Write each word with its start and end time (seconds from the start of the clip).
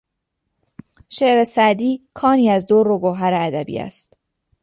شعر 1.09 1.43
سعدی 1.43 2.07
کانی 2.13 2.49
از 2.49 2.67
در 2.67 2.75
و 2.87 2.99
گوهر 2.99 3.33
ادبی 3.33 3.79
است. 3.79 4.17